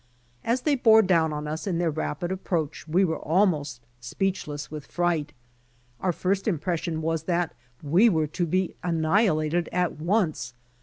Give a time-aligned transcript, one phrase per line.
[0.43, 4.87] As they bore down on us in their rapid approach we were almost speechless with
[4.87, 5.31] fright.
[5.99, 10.55] Our first impression was that we were to be annihilated at once.